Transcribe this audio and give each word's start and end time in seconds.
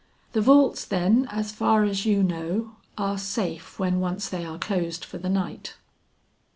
"The 0.31 0.41
vaults 0.41 0.83
then 0.83 1.27
as 1.29 1.51
far 1.51 1.83
as 1.83 2.07
you 2.07 2.23
know, 2.23 2.75
are 2.97 3.19
safe 3.19 3.77
when 3.77 3.99
once 3.99 4.29
they 4.29 4.43
are 4.43 4.57
closed 4.57 5.05
for 5.05 5.19
the 5.19 5.29
night?" 5.29 5.75